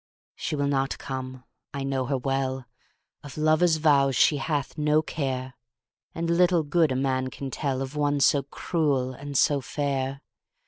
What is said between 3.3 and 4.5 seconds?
lover's vows she